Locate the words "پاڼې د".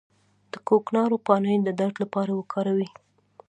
1.25-1.69